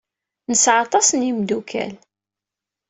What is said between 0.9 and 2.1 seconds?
n yimeddukal.